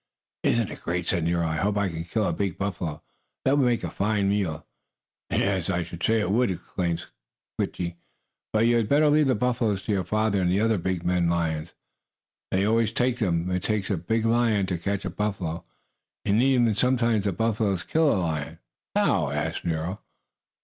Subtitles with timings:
[0.41, 1.45] "Isn't it great!" said Nero.
[1.45, 3.03] "I hope I can kill a big buffalo.
[3.45, 4.65] That would make a fine meal!"
[5.29, 7.05] "Yes, I should say it would!" exclaimed
[7.55, 7.97] Switchie.
[8.51, 11.29] "But you had better leave the buffaloes to your father and the other big men
[11.29, 11.73] lions.
[12.49, 13.51] They always take them.
[13.51, 15.65] It takes a big lion to catch a buffalo,
[16.25, 18.59] and even then sometimes the buffaloes kill a lion."
[18.95, 20.01] "How?" asked Nero.